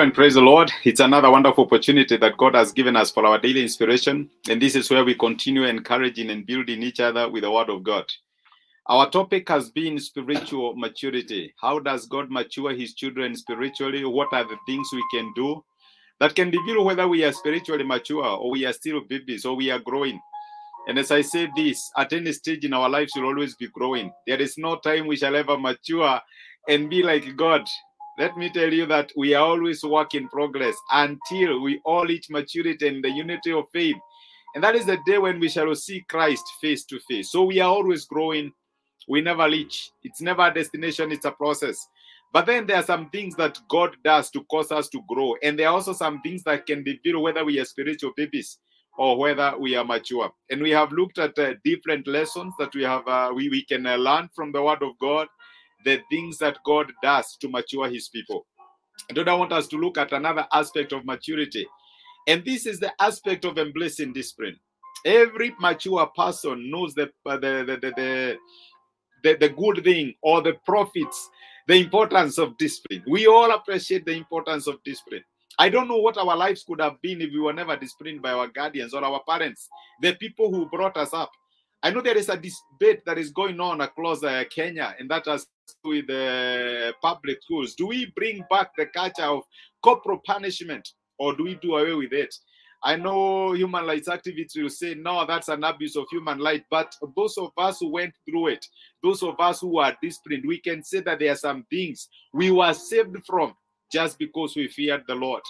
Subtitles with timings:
[0.00, 0.72] And praise the Lord.
[0.84, 4.30] It's another wonderful opportunity that God has given us for our daily inspiration.
[4.48, 7.82] And this is where we continue encouraging and building each other with the Word of
[7.82, 8.10] God.
[8.86, 11.52] Our topic has been spiritual maturity.
[11.60, 14.06] How does God mature His children spiritually?
[14.06, 15.62] What are the things we can do
[16.18, 19.70] that can reveal whether we are spiritually mature or we are still babies or we
[19.70, 20.18] are growing?
[20.88, 24.10] And as I say this, at any stage in our lives, we'll always be growing.
[24.26, 26.18] There is no time we shall ever mature
[26.68, 27.66] and be like God.
[28.20, 32.28] Let me tell you that we are always work in progress until we all reach
[32.28, 33.96] maturity and the unity of faith.
[34.54, 37.32] And that is the day when we shall see Christ face to face.
[37.32, 38.52] So we are always growing.
[39.08, 39.92] We never reach.
[40.02, 41.88] It's never a destination, it's a process.
[42.30, 45.36] But then there are some things that God does to cause us to grow.
[45.42, 48.58] And there are also some things that can reveal whether we are spiritual babies
[48.98, 50.30] or whether we are mature.
[50.50, 53.86] And we have looked at uh, different lessons that we have uh, we, we can
[53.86, 55.26] uh, learn from the word of God
[55.84, 58.46] the things that God does to mature his people.
[59.10, 61.66] I don't want us to look at another aspect of maturity.
[62.28, 64.58] And this is the aspect of embracing discipline.
[65.04, 67.38] Every mature person knows uh, the,
[67.80, 68.36] the, the,
[69.22, 71.30] the, the good thing or the profits,
[71.66, 73.02] the importance of discipline.
[73.08, 75.24] We all appreciate the importance of discipline.
[75.58, 78.32] I don't know what our lives could have been if we were never disciplined by
[78.32, 79.68] our guardians or our parents,
[80.00, 81.30] the people who brought us up.
[81.82, 85.26] I know there is a debate that is going on across uh, Kenya, and that
[85.26, 85.46] has
[85.84, 87.74] with the public schools.
[87.74, 89.42] Do we bring back the culture of
[89.82, 92.34] corporal punishment, or do we do away with it?
[92.82, 96.62] I know human rights activists will say, no, that's an abuse of human life.
[96.70, 98.66] But those of us who went through it,
[99.02, 102.50] those of us who are disciplined, we can say that there are some things we
[102.50, 103.54] were saved from
[103.92, 105.42] just because we feared the Lord.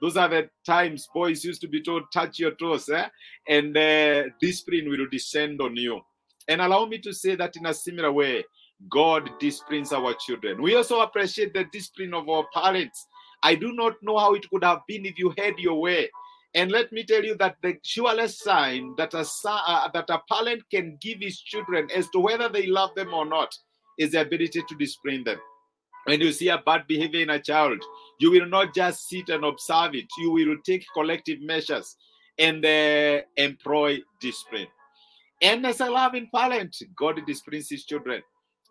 [0.00, 3.06] Those are the times boys used to be told, touch your toes, eh?
[3.48, 6.00] and uh, discipline will descend on you.
[6.48, 8.44] And allow me to say that in a similar way,
[8.88, 10.62] God disciplines our children.
[10.62, 13.06] We also appreciate the discipline of our parents.
[13.42, 16.10] I do not know how it could have been if you had your way.
[16.54, 20.62] And let me tell you that the surest sign that a, uh, that a parent
[20.70, 23.56] can give his children as to whether they love them or not
[23.98, 25.38] is the ability to discipline them.
[26.04, 27.82] When you see a bad behavior in a child,
[28.18, 30.06] you will not just sit and observe it.
[30.18, 31.96] You will take collective measures
[32.38, 34.66] and uh, employ discipline.
[35.40, 38.22] And as a loving parent, God disciplines his children.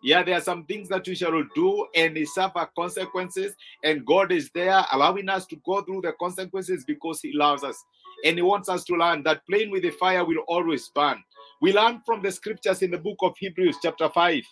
[0.02, 3.54] Yeah, there are some things that we shall do and they suffer consequences,
[3.84, 7.82] and God is there allowing us to go through the consequences because He loves us.
[8.24, 11.22] And He wants us to learn that playing with the fire will always burn.
[11.60, 14.42] We learn from the scriptures in the book of Hebrews, chapter 5,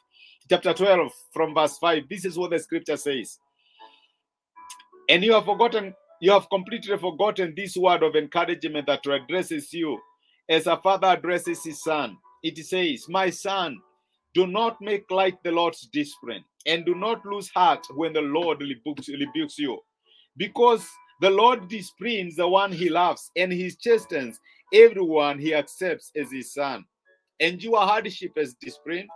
[0.48, 2.04] chapter 12, from verse 5.
[2.08, 3.38] This is what the scripture says.
[5.08, 9.98] And you have forgotten, you have completely forgotten this word of encouragement that addresses you
[10.48, 12.16] as a father addresses his son.
[12.42, 13.80] It says, My son,
[14.34, 18.60] do not make light the Lord's discipline, and do not lose heart when the Lord
[18.60, 19.78] rebukes, rebukes you.
[20.36, 20.86] Because
[21.20, 24.38] the Lord disciplines the one he loves, and he chastens
[24.72, 26.84] everyone he accepts as his son.
[27.40, 29.08] Endure hardship as discipline.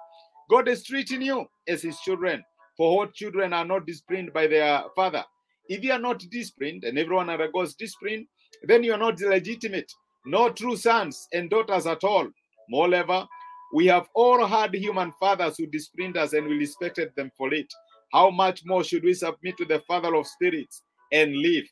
[0.51, 2.43] God is treating you as his children.
[2.77, 5.25] For what children are not disciplined by their father?
[5.69, 8.27] If you are not disciplined, and everyone undergoes discipline,
[8.65, 9.91] then you are not legitimate,
[10.27, 12.29] no true sons and daughters at all.
[12.69, 13.27] Moreover,
[13.73, 17.73] we have all had human fathers who disciplined us and we respected them for it.
[18.13, 20.83] How much more should we submit to the Father of spirits
[21.13, 21.65] and live?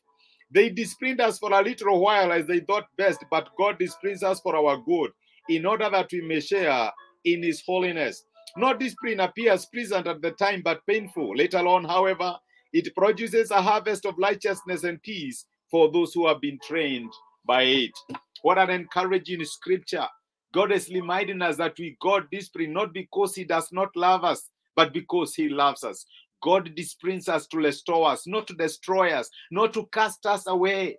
[0.51, 4.39] They disciplined us for a little while as they thought best, but God disciplines us
[4.41, 5.11] for our good,
[5.49, 6.91] in order that we may share
[7.23, 8.23] in His holiness.
[8.55, 11.35] No discipline appears pleasant at the time, but painful.
[11.35, 12.35] Later on, however,
[12.71, 17.11] it produces a harvest of righteousness and peace for those who have been trained
[17.45, 17.91] by it.
[18.41, 20.07] What an encouraging scripture.
[20.53, 24.49] God is reminding us that we God discipline not because He does not love us,
[24.75, 26.05] but because He loves us.
[26.41, 30.97] God disciplines us to restore us, not to destroy us, not to cast us away,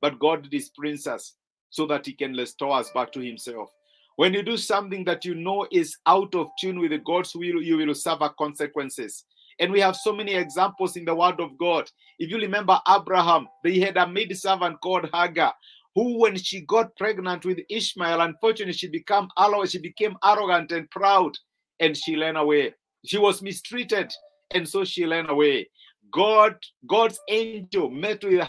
[0.00, 1.34] but God disciplines us
[1.70, 3.70] so that He can restore us back to Himself.
[4.16, 7.78] When you do something that you know is out of tune with God's will, you
[7.78, 9.24] will suffer consequences.
[9.58, 11.90] And we have so many examples in the Word of God.
[12.18, 15.54] If you remember Abraham, they had a maid servant called Hagar,
[15.94, 19.28] who, when she got pregnant with Ishmael, unfortunately, she became
[19.66, 21.32] she became arrogant and proud,
[21.80, 22.74] and she ran away.
[23.04, 24.12] She was mistreated,
[24.52, 25.68] and so she ran away.
[26.12, 26.56] God,
[26.86, 28.48] God's angel met with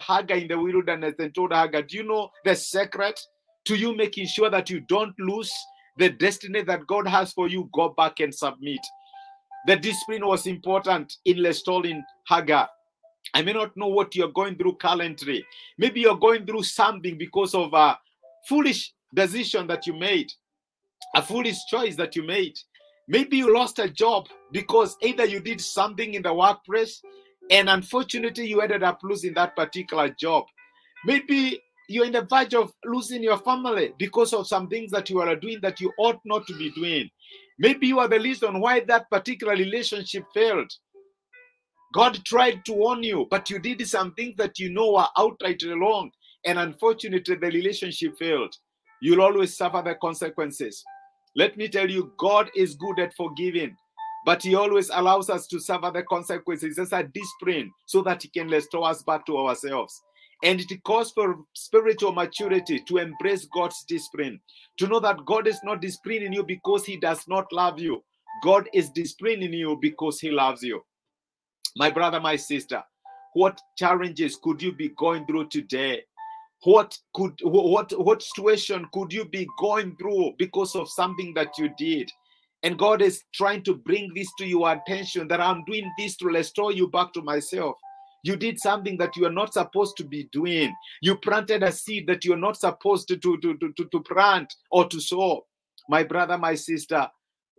[0.00, 3.20] Hagar in the wilderness and told Hagar, "Do you know the secret
[3.66, 5.52] to you making sure that you don't lose
[5.96, 7.68] the destiny that God has for you?
[7.72, 8.80] Go back and submit."
[9.66, 12.68] The discipline was important in restoring Hagar.
[13.34, 15.44] I may not know what you're going through currently.
[15.78, 17.98] Maybe you're going through something because of a
[18.48, 20.32] foolish decision that you made,
[21.14, 22.58] a foolish choice that you made.
[23.08, 27.02] Maybe you lost a job because either you did something in the workplace
[27.50, 30.44] and unfortunately you ended up losing that particular job.
[31.04, 35.20] Maybe you're in the verge of losing your family because of some things that you
[35.20, 37.10] are doing that you ought not to be doing.
[37.58, 40.70] Maybe you are the reason why that particular relationship failed.
[41.92, 45.62] God tried to warn you, but you did some things that you know are outright
[45.64, 46.10] wrong.
[46.44, 48.54] And unfortunately, the relationship failed.
[49.02, 50.84] You'll always suffer the consequences.
[51.34, 53.76] Let me tell you, God is good at forgiving,
[54.24, 58.28] but He always allows us to suffer the consequences as a discipline so that He
[58.28, 60.00] can restore us back to ourselves.
[60.42, 64.40] And it calls for spiritual maturity to embrace God's discipline,
[64.78, 68.02] to know that God is not disciplining you because He does not love you.
[68.42, 70.82] God is disciplining you because He loves you.
[71.76, 72.82] My brother, my sister,
[73.34, 76.02] what challenges could you be going through today?
[76.64, 81.70] What could what what situation could you be going through because of something that you
[81.78, 82.10] did?
[82.62, 86.26] And God is trying to bring this to your attention that I'm doing this to
[86.26, 87.76] restore you back to myself.
[88.22, 90.74] You did something that you are not supposed to be doing.
[91.00, 94.86] You planted a seed that you're not supposed to, to, to, to, to plant or
[94.88, 95.46] to sow.
[95.88, 97.08] My brother, my sister,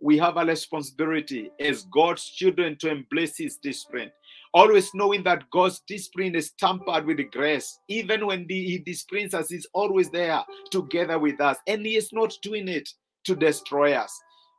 [0.02, 4.10] we have a responsibility as God's children to embrace His discipline.
[4.52, 7.78] Always knowing that God's discipline is tampered with grace.
[7.88, 11.56] Even when the, He disciplines us, He's always there together with us.
[11.68, 12.88] And He is not doing it
[13.24, 14.12] to destroy us.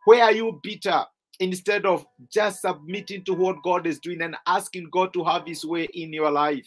[0.06, 1.04] Where are you bitter?
[1.40, 5.66] Instead of just submitting to what God is doing and asking God to have His
[5.66, 6.66] way in your life,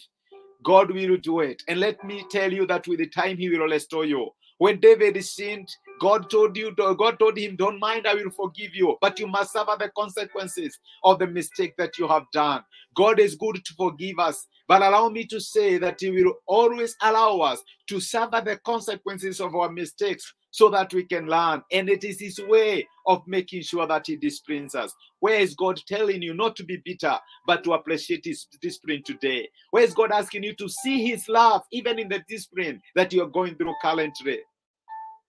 [0.63, 1.63] God will do it.
[1.67, 4.29] And let me tell you that with the time He will restore you.
[4.59, 8.97] When David sinned, God told you, God told him, Don't mind, I will forgive you,
[9.01, 12.63] but you must suffer the consequences of the mistake that you have done.
[12.95, 16.95] God is good to forgive us, but allow me to say that He will always
[17.01, 21.61] allow us to suffer the consequences of our mistakes so that we can learn.
[21.71, 24.93] And it is His way of making sure that He disciplines us.
[25.19, 29.47] Where is God telling you not to be bitter, but to appreciate His discipline today?
[29.71, 33.27] Where is God asking you to see His love, even in the discipline that you're
[33.29, 34.39] going through currently?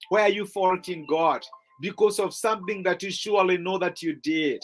[0.08, 1.42] Where are you faulting God
[1.80, 4.62] because of something that you surely know that you did?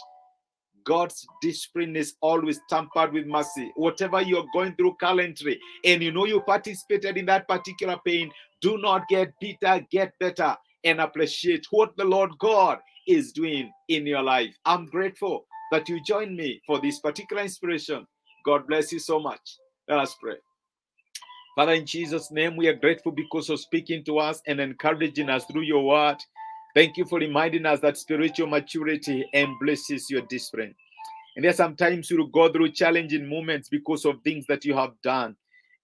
[0.85, 3.73] God's discipline is always tampered with mercy.
[3.77, 8.31] Whatever you're going through currently, and you know you participated in that particular pain,
[8.61, 14.07] do not get bitter, get better, and appreciate what the Lord God is doing in
[14.07, 14.55] your life.
[14.65, 18.07] I'm grateful that you joined me for this particular inspiration.
[18.45, 19.57] God bless you so much.
[19.89, 20.37] Let us pray.
[21.55, 25.45] Father, in Jesus' name, we are grateful because of speaking to us and encouraging us
[25.45, 26.17] through your word.
[26.75, 30.75] Thank you for reminding us that spiritual maturity embraces your discipline.
[31.37, 35.37] And there's sometimes you go through challenging moments because of things that you have done,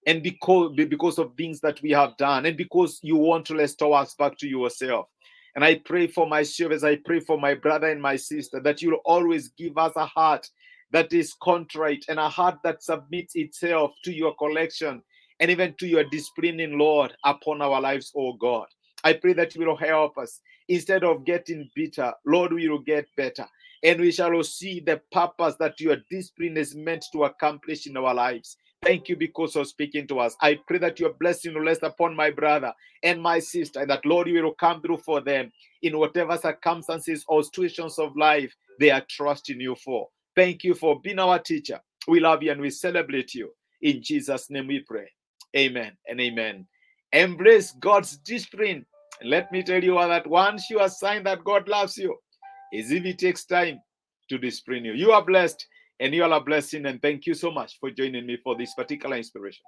[0.05, 3.97] and because because of things that we have done, and because you want to restore
[3.97, 5.07] us back to yourself.
[5.55, 8.81] And I pray for my as I pray for my brother and my sister that
[8.81, 10.49] you'll always give us a heart
[10.91, 15.01] that is contrite and a heart that submits itself to your collection
[15.41, 18.67] and even to your disciplining, Lord, upon our lives, oh God.
[19.03, 20.39] I pray that you will help us.
[20.69, 23.47] Instead of getting bitter, Lord, we will get better.
[23.83, 28.13] And we shall see the purpose that your discipline is meant to accomplish in our
[28.13, 28.55] lives.
[28.83, 30.35] Thank you because of speaking to us.
[30.41, 34.05] I pray that your blessing will rest upon my brother and my sister, and that,
[34.05, 38.91] Lord, you will come through for them in whatever circumstances or situations of life they
[38.91, 40.07] are trusting you for.
[40.35, 41.79] Thank you for being our teacher.
[42.07, 43.51] We love you and we celebrate you.
[43.81, 45.09] In Jesus' name we pray.
[45.55, 46.65] Amen and amen.
[47.11, 48.85] Embrace God's discipline.
[49.19, 52.17] And Let me tell you that one sure sign that God loves you
[52.73, 53.79] is if He takes time
[54.29, 54.93] to discipline you.
[54.93, 55.65] You are blessed
[55.99, 56.85] and you are a blessing.
[56.85, 59.63] And thank you so much for joining me for this particular inspiration.